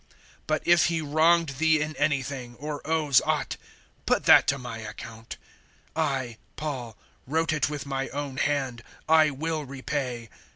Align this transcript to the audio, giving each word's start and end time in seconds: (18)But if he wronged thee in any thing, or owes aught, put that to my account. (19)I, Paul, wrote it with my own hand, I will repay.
(18)But 0.47 0.61
if 0.65 0.85
he 0.87 0.99
wronged 0.99 1.49
thee 1.59 1.79
in 1.79 1.95
any 1.97 2.23
thing, 2.23 2.55
or 2.55 2.81
owes 2.89 3.21
aught, 3.23 3.57
put 4.07 4.23
that 4.23 4.47
to 4.47 4.57
my 4.57 4.79
account. 4.79 5.37
(19)I, 5.95 6.37
Paul, 6.55 6.97
wrote 7.27 7.53
it 7.53 7.69
with 7.69 7.85
my 7.85 8.09
own 8.09 8.37
hand, 8.37 8.81
I 9.07 9.29
will 9.29 9.63
repay. 9.63 10.31